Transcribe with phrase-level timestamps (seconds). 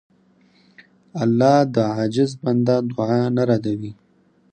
[1.23, 3.93] الله د عاجز بنده دعا نه ردوي.